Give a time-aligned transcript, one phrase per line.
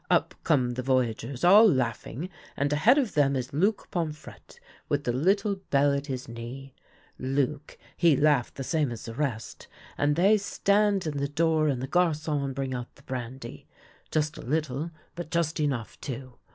[0.09, 4.57] Up come the voyageurs, all laughing, and ahead of them is Luc Pomfrctte,
[4.89, 6.73] with the little bell at his knee.
[7.19, 9.67] Luc, he laugh the same as the rest,
[9.99, 13.67] and they stand in tlie door, and the £; ar(on bring out the brandy—
[14.11, 16.33] just a little, but just enough too.